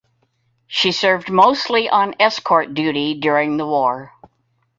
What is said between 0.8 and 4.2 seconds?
served mostly on escort duty during the war.